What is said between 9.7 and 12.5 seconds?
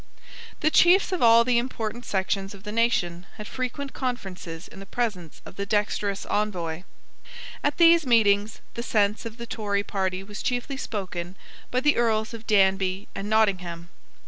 party was chiefly spoken by the Earls of